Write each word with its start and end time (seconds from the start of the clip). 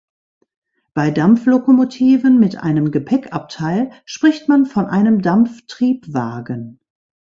Bei 0.95 1.11
Dampflokomotiven 1.11 2.39
mit 2.39 2.57
einem 2.57 2.89
Gepäckabteil 2.89 3.91
spricht 4.05 4.49
man 4.49 4.65
von 4.65 4.87
einem 4.87 5.21
Dampftriebwagen. 5.21 6.79